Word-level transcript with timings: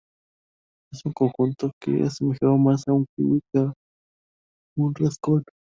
En 0.91 0.97
su 0.99 1.13
conjunto 1.13 1.71
se 1.79 2.01
asemejaba 2.01 2.57
más 2.57 2.87
a 2.87 2.93
un 2.93 3.05
kiwi 3.15 3.39
que 3.53 3.59
a 3.59 3.73
un 4.77 4.95
rascón. 4.95 5.43